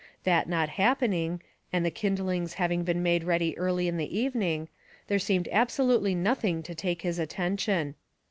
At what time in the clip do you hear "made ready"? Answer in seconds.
3.03-3.55